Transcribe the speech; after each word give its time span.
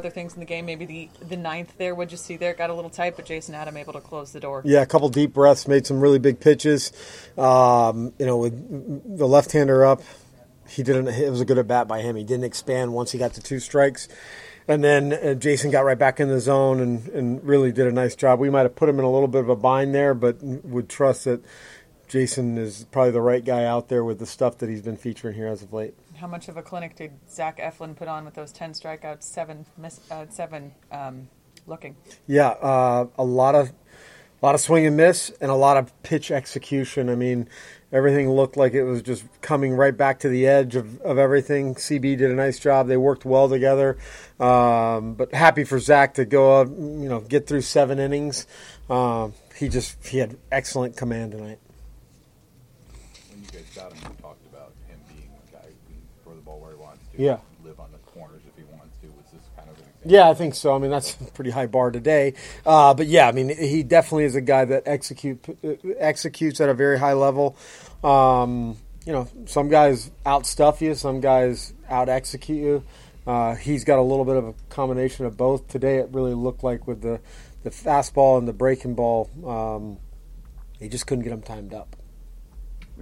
other 0.00 0.10
things 0.10 0.34
in 0.34 0.40
the 0.40 0.46
game. 0.46 0.66
Maybe 0.66 0.86
the 0.86 1.08
the 1.28 1.36
ninth 1.36 1.74
there. 1.76 1.94
What'd 1.94 2.10
you 2.10 2.18
see 2.18 2.36
there? 2.36 2.54
Got 2.54 2.70
a 2.70 2.74
little 2.74 2.90
tight, 2.90 3.16
but 3.16 3.26
Jason 3.26 3.54
Adam 3.54 3.76
able 3.76 3.92
to 3.92 4.00
close 4.00 4.32
the 4.32 4.40
door. 4.40 4.62
Yeah, 4.64 4.80
a 4.80 4.86
couple 4.86 5.08
deep 5.10 5.34
breaths, 5.34 5.68
made 5.68 5.86
some 5.86 6.00
really 6.00 6.18
big 6.18 6.40
pitches. 6.40 6.92
Um, 7.36 8.12
you 8.18 8.26
know, 8.26 8.38
with 8.38 9.18
the 9.18 9.26
left-hander 9.26 9.84
up, 9.84 10.02
he 10.68 10.82
didn't. 10.82 11.08
It 11.08 11.30
was 11.30 11.40
a 11.40 11.44
good 11.44 11.58
at 11.58 11.68
bat 11.68 11.86
by 11.86 12.00
him. 12.00 12.16
He 12.16 12.24
didn't 12.24 12.44
expand 12.44 12.92
once 12.92 13.12
he 13.12 13.18
got 13.18 13.34
to 13.34 13.40
two 13.40 13.60
strikes. 13.60 14.08
And 14.68 14.84
then 14.84 15.12
uh, 15.12 15.34
Jason 15.34 15.70
got 15.70 15.84
right 15.84 15.98
back 15.98 16.20
in 16.20 16.28
the 16.28 16.38
zone 16.38 16.80
and, 16.80 17.08
and 17.08 17.44
really 17.44 17.72
did 17.72 17.86
a 17.88 17.92
nice 17.92 18.14
job. 18.14 18.38
We 18.38 18.50
might 18.50 18.62
have 18.62 18.76
put 18.76 18.88
him 18.88 18.98
in 18.98 19.04
a 19.04 19.10
little 19.10 19.28
bit 19.28 19.40
of 19.40 19.48
a 19.48 19.56
bind 19.56 19.94
there, 19.94 20.14
but 20.14 20.42
would 20.42 20.88
trust 20.88 21.24
that 21.24 21.44
Jason 22.08 22.56
is 22.56 22.86
probably 22.90 23.10
the 23.10 23.20
right 23.20 23.44
guy 23.44 23.64
out 23.64 23.88
there 23.88 24.04
with 24.04 24.18
the 24.18 24.26
stuff 24.26 24.58
that 24.58 24.68
he's 24.68 24.82
been 24.82 24.96
featuring 24.96 25.34
here 25.34 25.48
as 25.48 25.62
of 25.62 25.72
late. 25.72 25.94
How 26.20 26.26
much 26.26 26.48
of 26.48 26.56
a 26.58 26.62
clinic 26.62 26.96
did 26.96 27.12
Zach 27.30 27.58
Eflin 27.58 27.96
put 27.96 28.06
on 28.06 28.26
with 28.26 28.34
those 28.34 28.52
ten 28.52 28.72
strikeouts, 28.72 29.22
seven 29.22 29.64
miss, 29.78 30.00
uh, 30.10 30.26
seven 30.28 30.72
um, 30.92 31.28
looking? 31.66 31.96
Yeah, 32.26 32.48
uh, 32.48 33.06
a 33.16 33.24
lot 33.24 33.54
of 33.54 33.72
a 34.42 34.46
lot 34.46 34.54
of 34.54 34.60
swing 34.60 34.86
and 34.86 34.96
miss, 34.96 35.30
and 35.40 35.50
a 35.50 35.54
lot 35.54 35.76
of 35.76 36.02
pitch 36.02 36.30
execution. 36.30 37.08
I 37.08 37.14
mean, 37.14 37.48
everything 37.92 38.30
looked 38.30 38.56
like 38.56 38.72
it 38.72 38.84
was 38.84 39.02
just 39.02 39.24
coming 39.42 39.72
right 39.72 39.96
back 39.96 40.20
to 40.20 40.28
the 40.28 40.46
edge 40.46 40.76
of, 40.76 41.00
of 41.02 41.18
everything. 41.18 41.74
CB 41.74 42.18
did 42.18 42.30
a 42.30 42.34
nice 42.34 42.58
job. 42.58 42.88
They 42.88 42.96
worked 42.96 43.24
well 43.24 43.48
together. 43.48 43.98
Um, 44.38 45.14
but 45.14 45.34
happy 45.34 45.64
for 45.64 45.78
Zach 45.78 46.14
to 46.14 46.24
go 46.24 46.60
up, 46.60 46.68
you 46.68 47.08
know, 47.08 47.20
get 47.20 47.46
through 47.46 47.62
seven 47.62 47.98
innings. 47.98 48.46
Uh, 48.88 49.30
he 49.56 49.68
just 49.68 50.06
he 50.06 50.18
had 50.18 50.36
excellent 50.50 50.96
command 50.96 51.32
tonight. 51.32 51.58
When 53.30 53.42
you 53.42 53.46
guys 53.52 53.64
got 53.74 53.92
him, 53.92 53.98
you 53.98 54.22
talked 54.22 54.46
about 54.46 54.72
him 54.88 55.00
being 55.06 55.30
a 55.30 55.52
guy 55.52 55.68
who 55.68 55.92
can 55.92 55.99
throw 56.30 56.36
the 56.36 56.42
ball 56.42 56.60
where 56.60 56.70
he 56.70 56.76
wants 56.76 57.04
to. 57.12 57.22
Yeah. 57.22 57.38
Live 57.64 57.80
on 57.80 57.90
the 57.92 57.98
corners 57.98 58.42
if 58.46 58.56
he 58.56 58.62
wants 58.72 58.96
to. 59.00 59.06
Was 59.08 59.26
this 59.32 59.42
kind 59.56 59.68
of 59.68 59.76
an 59.76 59.84
example? 59.84 60.10
Yeah, 60.12 60.30
I 60.30 60.34
think 60.34 60.54
so. 60.54 60.74
I 60.74 60.78
mean, 60.78 60.90
that's 60.90 61.14
a 61.20 61.24
pretty 61.32 61.50
high 61.50 61.66
bar 61.66 61.90
today. 61.90 62.34
Uh, 62.64 62.94
but 62.94 63.06
yeah, 63.06 63.28
I 63.28 63.32
mean, 63.32 63.48
he 63.48 63.82
definitely 63.82 64.24
is 64.24 64.34
a 64.34 64.40
guy 64.40 64.64
that 64.64 64.84
execute 64.86 65.44
executes 65.98 66.60
at 66.60 66.68
a 66.68 66.74
very 66.74 66.98
high 66.98 67.14
level. 67.14 67.56
Um, 68.04 68.76
you 69.04 69.12
know, 69.12 69.28
some 69.46 69.68
guys 69.68 70.10
outstuff 70.24 70.80
you, 70.80 70.94
some 70.94 71.20
guys 71.20 71.72
out 71.88 72.08
execute 72.08 72.62
you. 72.62 72.84
Uh, 73.26 73.54
he's 73.54 73.84
got 73.84 73.98
a 73.98 74.02
little 74.02 74.24
bit 74.24 74.36
of 74.36 74.46
a 74.46 74.54
combination 74.70 75.26
of 75.26 75.36
both. 75.36 75.68
Today, 75.68 75.98
it 75.98 76.08
really 76.12 76.34
looked 76.34 76.64
like 76.64 76.86
with 76.86 77.02
the 77.02 77.20
the 77.62 77.70
fastball 77.70 78.38
and 78.38 78.48
the 78.48 78.54
breaking 78.54 78.94
ball, 78.94 79.28
um, 79.46 79.98
he 80.78 80.88
just 80.88 81.06
couldn't 81.06 81.24
get 81.24 81.30
them 81.30 81.42
timed 81.42 81.74
up. 81.74 81.94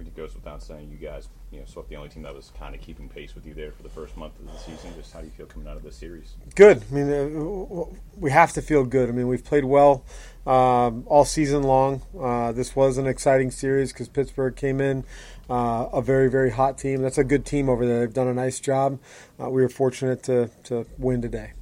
It 0.07 0.15
goes 0.15 0.33
without 0.33 0.61
saying, 0.61 0.89
you 0.91 0.97
guys, 0.97 1.29
you 1.51 1.59
know, 1.59 1.65
swept 1.65 1.89
the 1.89 1.95
only 1.95 2.09
team 2.09 2.23
that 2.23 2.33
was 2.33 2.51
kind 2.57 2.75
of 2.75 2.81
keeping 2.81 3.09
pace 3.09 3.35
with 3.35 3.45
you 3.45 3.53
there 3.53 3.71
for 3.71 3.83
the 3.83 3.89
first 3.89 4.17
month 4.17 4.33
of 4.39 4.51
the 4.51 4.57
season. 4.57 4.93
Just 4.95 5.13
how 5.13 5.19
do 5.19 5.25
you 5.25 5.31
feel 5.31 5.45
coming 5.45 5.67
out 5.67 5.77
of 5.77 5.83
this 5.83 5.95
series? 5.95 6.35
Good. 6.55 6.83
I 6.91 6.93
mean, 6.93 7.11
uh, 7.11 7.85
we 8.17 8.31
have 8.31 8.53
to 8.53 8.61
feel 8.61 8.83
good. 8.83 9.09
I 9.09 9.11
mean, 9.11 9.27
we've 9.27 9.43
played 9.43 9.65
well 9.65 10.03
um, 10.45 11.03
all 11.07 11.25
season 11.25 11.63
long. 11.63 12.01
Uh, 12.19 12.51
this 12.51 12.75
was 12.75 12.97
an 12.97 13.07
exciting 13.07 13.51
series 13.51 13.91
because 13.91 14.07
Pittsburgh 14.09 14.55
came 14.55 14.81
in 14.81 15.03
uh, 15.49 15.87
a 15.91 16.01
very, 16.01 16.29
very 16.29 16.51
hot 16.51 16.77
team. 16.77 17.01
That's 17.01 17.17
a 17.17 17.23
good 17.23 17.45
team 17.45 17.69
over 17.69 17.85
there. 17.85 17.99
They've 17.99 18.13
done 18.13 18.27
a 18.27 18.33
nice 18.33 18.59
job. 18.59 18.99
Uh, 19.41 19.49
we 19.49 19.61
were 19.61 19.69
fortunate 19.69 20.23
to, 20.23 20.49
to 20.65 20.85
win 20.97 21.21
today. 21.21 21.53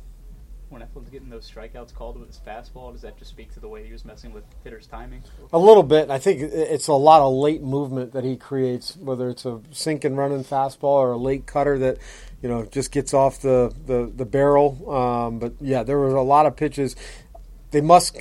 When 0.70 0.82
Eflin's 0.82 1.10
getting 1.10 1.30
those 1.30 1.50
strikeouts 1.50 1.94
called 1.94 2.20
with 2.20 2.28
his 2.28 2.42
fastball, 2.46 2.92
does 2.92 3.02
that 3.02 3.18
just 3.18 3.32
speak 3.32 3.54
to 3.54 3.62
the 3.62 3.70
way 3.70 3.86
he 3.86 3.94
was 3.94 4.04
messing 4.04 4.34
with 4.34 4.44
hitters' 4.66 4.86
timing? 4.86 5.24
A 5.54 5.58
little 5.58 5.84
bit. 5.84 6.10
I 6.10 6.20
think 6.20 6.42
it's 6.42 6.90
a 6.90 6.94
lot 6.94 7.22
of 7.22 7.34
late 7.34 7.62
movement 7.62 8.12
that 8.12 8.26
he 8.26 8.36
creates, 8.36 8.98
whether 8.98 9.30
it's 9.30 9.46
a 9.46 9.62
sink 9.72 10.04
and 10.04 10.18
running 10.18 10.44
fastball 10.44 10.84
or 10.84 11.12
a 11.12 11.18
late 11.18 11.46
cutter 11.46 11.80
that, 11.80 12.00
you 12.42 12.50
know, 12.50 12.66
just 12.66 12.92
gets 12.92 13.14
off 13.14 13.40
the, 13.42 13.74
the, 13.86 14.12
the 14.14 14.26
barrel. 14.26 14.94
Um, 14.94 15.40
but 15.40 15.54
yeah, 15.62 15.84
there 15.84 15.98
were 15.98 16.16
a 16.16 16.24
lot 16.24 16.46
of 16.46 16.58
pitches. 16.58 16.98
They 17.72 17.82
must 17.82 18.18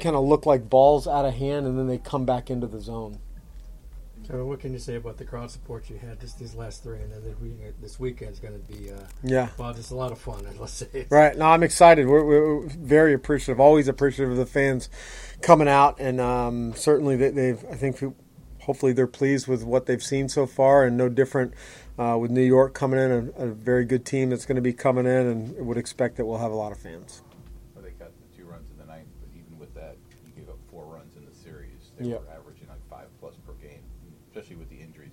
kind 0.00 0.14
of 0.14 0.24
look 0.24 0.46
like 0.46 0.70
balls 0.70 1.08
out 1.08 1.24
of 1.24 1.34
hand, 1.34 1.66
and 1.66 1.76
then 1.76 1.88
they 1.88 1.98
come 1.98 2.24
back 2.24 2.48
into 2.48 2.68
the 2.68 2.80
zone. 2.80 3.18
So, 4.26 4.44
what 4.44 4.60
can 4.60 4.72
you 4.72 4.78
say 4.78 4.96
about 4.96 5.16
the 5.16 5.24
crowd 5.24 5.50
support 5.50 5.88
you 5.88 5.96
had 5.96 6.20
just 6.20 6.38
these 6.38 6.54
last 6.54 6.82
three, 6.82 6.98
and 6.98 7.10
then 7.10 7.74
this, 7.80 7.98
weekend 7.98 8.32
is 8.32 8.38
going 8.38 8.52
to 8.52 8.72
be, 8.72 8.90
uh, 8.90 8.96
yeah, 9.22 9.48
well, 9.56 9.72
just 9.72 9.90
a 9.90 9.94
lot 9.94 10.12
of 10.12 10.18
fun. 10.18 10.46
Let's 10.58 10.72
say, 10.72 11.06
right. 11.10 11.36
No, 11.36 11.46
I'm 11.46 11.62
excited. 11.62 12.06
We're, 12.06 12.24
we're, 12.24 12.68
very 12.68 13.14
appreciative. 13.14 13.58
Always 13.60 13.88
appreciative 13.88 14.32
of 14.32 14.36
the 14.36 14.46
fans 14.46 14.90
coming 15.40 15.68
out, 15.68 15.98
and 15.98 16.20
um, 16.20 16.74
certainly 16.74 17.16
they, 17.16 17.30
they've. 17.30 17.64
I 17.70 17.74
think 17.74 18.02
hopefully 18.60 18.92
they're 18.92 19.06
pleased 19.06 19.48
with 19.48 19.64
what 19.64 19.86
they've 19.86 20.02
seen 20.02 20.28
so 20.28 20.46
far, 20.46 20.84
and 20.84 20.96
no 20.96 21.08
different 21.08 21.54
uh, 21.98 22.16
with 22.20 22.30
New 22.30 22.42
York 22.42 22.74
coming 22.74 23.00
in, 23.00 23.10
a, 23.10 23.44
a 23.44 23.46
very 23.48 23.84
good 23.84 24.04
team 24.04 24.30
that's 24.30 24.44
going 24.44 24.56
to 24.56 24.62
be 24.62 24.72
coming 24.72 25.06
in, 25.06 25.26
and 25.26 25.66
would 25.66 25.78
expect 25.78 26.16
that 26.16 26.26
we'll 26.26 26.38
have 26.38 26.52
a 26.52 26.54
lot 26.54 26.70
of 26.70 26.78
fans. 26.78 27.22
Well, 27.74 27.82
they 27.82 27.90
got 27.92 28.10
the 28.12 28.36
two 28.36 28.44
runs 28.44 28.70
in 28.70 28.78
the 28.78 28.84
ninth, 28.84 29.08
but 29.20 29.30
even 29.34 29.58
with 29.58 29.74
that, 29.74 29.96
you 30.26 30.32
gave 30.32 30.48
up 30.48 30.58
four 30.70 30.84
runs 30.84 31.16
in 31.16 31.24
the 31.24 31.34
series. 31.34 31.92
They 31.98 32.10
Yep. 32.10 32.20
were 32.20 32.32
averaging 32.32 32.68
like 32.68 32.86
five 32.88 33.08
plus 33.20 33.34
per 33.46 33.54
game, 33.54 33.82
especially 34.38 34.56
with 34.56 34.70
the 34.70 34.76
injuries. 34.76 35.12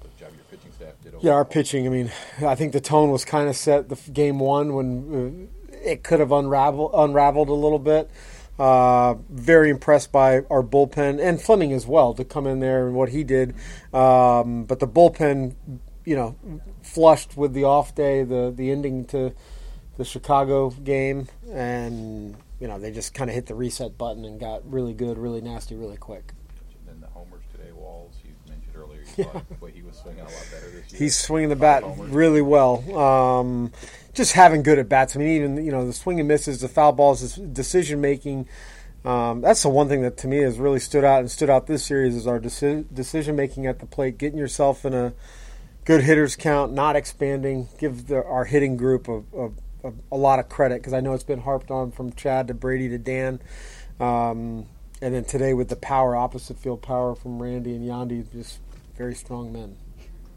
Good 0.00 0.16
job 0.18 0.28
your 0.34 0.44
pitching 0.44 0.72
staff 0.72 0.94
did. 1.02 1.14
Yeah, 1.20 1.32
our 1.32 1.44
pitching. 1.44 1.86
I 1.86 1.90
mean, 1.90 2.10
I 2.40 2.54
think 2.54 2.72
the 2.72 2.80
tone 2.80 3.10
was 3.10 3.24
kind 3.24 3.48
of 3.48 3.56
set 3.56 3.90
the 3.90 3.96
game 4.10 4.38
one 4.38 4.74
when 4.74 5.48
uh, 5.70 5.76
it 5.76 6.02
could 6.02 6.20
have 6.20 6.32
unraveled 6.32 6.92
unraveled 6.94 7.48
a 7.48 7.54
little 7.54 7.78
bit. 7.78 8.10
Uh, 8.58 9.14
very 9.28 9.68
impressed 9.68 10.12
by 10.12 10.36
our 10.48 10.62
bullpen 10.62 11.20
and 11.20 11.42
Fleming 11.42 11.72
as 11.72 11.86
well 11.86 12.14
to 12.14 12.24
come 12.24 12.46
in 12.46 12.60
there 12.60 12.86
and 12.86 12.94
what 12.94 13.08
he 13.08 13.24
did. 13.24 13.50
Um, 13.92 14.64
but 14.64 14.78
the 14.78 14.86
bullpen, 14.86 15.56
you 16.04 16.14
know, 16.14 16.36
flushed 16.80 17.36
with 17.36 17.52
the 17.52 17.64
off 17.64 17.94
day, 17.94 18.22
the 18.22 18.52
the 18.54 18.70
ending 18.70 19.04
to 19.06 19.34
the 19.98 20.04
Chicago 20.04 20.70
game, 20.70 21.28
and 21.52 22.36
you 22.60 22.68
know 22.68 22.78
they 22.78 22.92
just 22.92 23.12
kind 23.12 23.28
of 23.28 23.34
hit 23.34 23.46
the 23.46 23.54
reset 23.54 23.98
button 23.98 24.24
and 24.24 24.40
got 24.40 24.62
really 24.70 24.94
good, 24.94 25.18
really 25.18 25.40
nasty, 25.40 25.74
really 25.74 25.96
quick. 25.98 26.32
And 26.78 26.88
then 26.88 27.00
the 27.00 27.08
homers 27.08 27.42
today, 27.52 27.72
Walls. 27.72 28.14
You 28.24 28.33
mentioned 28.74 28.90
earlier, 28.90 29.00
you 29.16 29.24
thought 29.24 29.70
he 29.74 29.82
was 29.82 29.96
swinging 29.96 30.20
a 30.20 30.24
lot 30.24 30.46
better 30.50 30.70
this 30.70 30.92
year. 30.92 30.98
He's 30.98 31.16
swinging 31.16 31.48
the 31.48 31.56
bat 31.56 31.82
really 31.98 32.42
well. 32.42 32.96
Um, 32.96 33.72
just 34.12 34.32
having 34.32 34.62
good 34.62 34.78
at 34.78 34.88
bats. 34.88 35.16
I 35.16 35.18
mean, 35.18 35.28
even 35.28 35.64
you 35.64 35.72
know 35.72 35.86
the 35.86 35.92
swing 35.92 36.20
and 36.20 36.28
misses, 36.28 36.60
the 36.60 36.68
foul 36.68 36.92
balls, 36.92 37.20
his 37.20 37.34
decision 37.34 38.00
making. 38.00 38.48
Um, 39.04 39.42
that's 39.42 39.62
the 39.62 39.68
one 39.68 39.88
thing 39.88 40.00
that 40.02 40.16
to 40.18 40.28
me 40.28 40.38
has 40.38 40.58
really 40.58 40.80
stood 40.80 41.04
out 41.04 41.20
and 41.20 41.30
stood 41.30 41.50
out 41.50 41.66
this 41.66 41.84
series 41.84 42.16
is 42.16 42.26
our 42.26 42.40
deci- 42.40 42.86
decision 42.92 43.36
making 43.36 43.66
at 43.66 43.78
the 43.78 43.86
plate, 43.86 44.16
getting 44.16 44.38
yourself 44.38 44.86
in 44.86 44.94
a 44.94 45.12
good 45.84 46.02
hitters 46.02 46.36
count, 46.36 46.72
not 46.72 46.96
expanding. 46.96 47.68
Give 47.78 48.06
the, 48.06 48.24
our 48.24 48.46
hitting 48.46 48.78
group 48.78 49.08
a, 49.08 49.22
a, 49.36 49.46
a, 49.84 49.92
a 50.12 50.16
lot 50.16 50.38
of 50.38 50.48
credit 50.48 50.76
because 50.76 50.94
I 50.94 51.00
know 51.00 51.12
it's 51.12 51.22
been 51.22 51.40
harped 51.40 51.70
on 51.70 51.90
from 51.90 52.14
Chad 52.14 52.48
to 52.48 52.54
Brady 52.54 52.88
to 52.88 52.98
Dan. 52.98 53.40
Um, 54.00 54.66
and 55.02 55.14
then 55.14 55.24
today 55.24 55.52
with 55.52 55.68
the 55.68 55.76
power, 55.76 56.16
opposite 56.16 56.58
field 56.58 56.80
power 56.80 57.14
from 57.14 57.42
Randy 57.42 57.74
and 57.74 57.86
Yandy, 57.86 58.24
just 58.32 58.58
very 58.96 59.14
strong 59.14 59.52
men. 59.52 59.76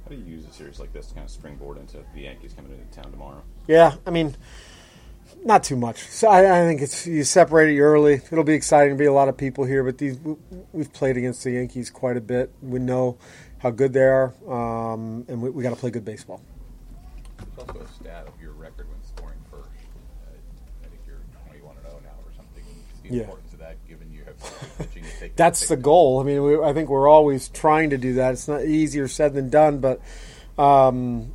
How 0.04 0.10
do 0.12 0.16
you 0.16 0.24
use 0.24 0.46
a 0.48 0.54
series 0.54 0.80
like 0.80 0.94
this 0.94 1.08
to 1.08 1.14
kind 1.16 1.26
of 1.26 1.32
springboard 1.32 1.78
into 1.78 1.98
the 2.14 2.22
Yankees 2.22 2.54
coming 2.54 2.72
into 2.72 2.86
town 3.02 3.12
tomorrow? 3.12 3.42
Yeah, 3.68 3.96
I 4.06 4.10
mean, 4.10 4.36
not 5.44 5.64
too 5.64 5.76
much. 5.76 5.98
So 6.08 6.30
I, 6.30 6.62
I 6.62 6.66
think 6.66 6.82
it's 6.82 7.06
you 7.06 7.24
separate 7.24 7.70
it 7.76 7.80
early. 7.82 8.14
It'll 8.32 8.44
be 8.44 8.54
exciting 8.54 8.94
to 8.94 8.98
be 8.98 9.06
a 9.06 9.14
lot 9.14 9.28
of 9.28 9.36
people 9.38 9.66
here, 9.66 9.84
but 9.84 9.98
these 9.98 10.18
we- 10.20 10.38
we've 10.72 10.92
played 10.94 11.18
against 11.18 11.44
the 11.44 11.52
Yankees 11.52 11.90
quite 11.90 12.18
a 12.18 12.22
bit. 12.22 12.52
We 12.62 12.80
know 12.80 13.18
how 13.60 13.72
good 13.72 13.92
they 13.94 14.04
are, 14.04 14.34
um, 14.48 15.26
and 15.28 15.42
we, 15.42 15.50
we 15.50 15.64
got 15.64 15.72
to 15.72 15.76
play 15.76 15.90
good 15.92 16.06
baseball. 16.06 16.42
There's 17.56 17.68
also 17.70 17.82
a 17.82 17.88
stat 17.88 18.28
of 18.28 18.40
your 18.42 18.54
record 18.54 18.88
when 18.90 19.02
scoring 19.04 19.38
first. 19.52 19.68
Uh, 20.26 20.32
I 20.86 20.88
think 20.88 21.02
you're 21.06 21.20
21 21.50 21.76
and 21.76 21.86
0 21.86 22.00
now 22.04 22.10
or 22.24 22.24
something. 22.24 22.24
What's 22.24 22.27
the 23.10 23.16
Yeah. 23.16 23.22
importance 23.24 23.54
of 23.54 23.60
that, 23.60 23.78
given 23.88 24.12
you 24.12 24.24
have 24.26 24.38
pitching? 24.78 25.04
to 25.20 25.30
That's 25.36 25.68
the 25.68 25.78
goal. 25.78 26.20
I 26.20 26.24
mean, 26.24 26.44
we, 26.44 26.62
I 26.62 26.74
think 26.74 26.90
we're 26.90 27.08
always 27.08 27.50
trying 27.50 27.90
to 27.92 27.98
do 27.98 28.14
that. 28.16 28.34
It's 28.34 28.48
not 28.48 28.64
easier 28.66 29.08
said 29.08 29.34
than 29.34 29.50
done, 29.50 29.80
but 29.80 30.02
um, 30.58 31.34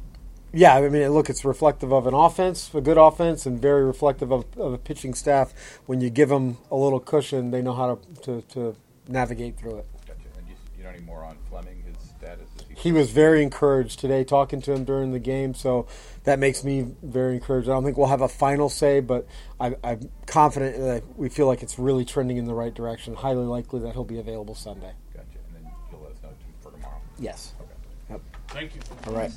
yeah, 0.52 0.76
I 0.76 0.88
mean, 0.88 1.08
look, 1.10 1.30
it's 1.30 1.44
reflective 1.44 1.92
of 1.92 2.06
an 2.06 2.14
offense, 2.14 2.72
a 2.74 2.80
good 2.80 2.98
offense, 2.98 3.46
and 3.46 3.60
very 3.60 3.84
reflective 3.84 4.30
of, 4.32 4.44
of 4.58 4.72
a 4.74 4.78
pitching 4.78 5.14
staff. 5.14 5.54
When 5.86 6.00
you 6.00 6.10
give 6.10 6.28
them 6.28 6.58
a 6.70 6.76
little 6.76 7.00
cushion, 7.00 7.50
they 7.50 7.62
know 7.62 7.72
how 7.72 7.94
to, 7.94 8.20
to, 8.22 8.42
to 8.52 8.76
navigate 9.08 9.56
through 9.56 9.78
it. 9.78 9.86
Gotcha. 10.06 10.18
And 10.38 10.48
you, 10.48 10.54
you 10.76 10.84
know 10.84 10.90
any 10.90 11.00
more 11.00 11.24
on 11.24 11.38
Fleming, 11.48 11.82
status? 12.22 12.48
Is 12.56 12.64
he, 12.68 12.74
He 12.74 12.92
was 12.92 13.10
very 13.10 13.42
encouraged 13.42 13.98
today, 13.98 14.24
talking 14.24 14.62
to 14.62 14.72
him 14.72 14.84
during 14.84 15.12
the 15.12 15.18
game, 15.18 15.54
so 15.54 15.86
that 16.24 16.38
makes 16.38 16.64
me 16.64 16.86
very 17.02 17.34
encouraged. 17.34 17.68
I 17.68 17.72
don't 17.72 17.84
think 17.84 17.96
we'll 17.96 18.06
have 18.06 18.20
a 18.20 18.28
final 18.28 18.68
say, 18.68 19.00
but 19.00 19.26
I, 19.60 19.74
I'm 19.82 20.10
confident 20.26 20.78
that 20.78 21.02
we 21.16 21.28
feel 21.28 21.46
like 21.46 21.62
it's 21.62 21.78
really 21.78 22.04
trending 22.04 22.36
in 22.36 22.44
the 22.44 22.54
right 22.54 22.72
direction. 22.72 23.14
Highly 23.14 23.44
likely 23.44 23.80
that 23.80 23.92
he'll 23.92 24.04
be 24.04 24.18
available 24.18 24.54
Sunday. 24.54 24.92
Gotcha. 25.14 25.26
And 25.48 25.56
then 25.56 25.72
you'll 25.90 26.00
let 26.02 26.12
us 26.12 26.22
know 26.22 26.30
for 26.60 26.70
tomorrow. 26.70 27.00
Yes. 27.18 27.54
Okay. 27.60 27.70
Yep. 28.10 28.20
Thank 28.48 28.74
you. 28.74 28.80
All 29.06 29.14
right. 29.14 29.30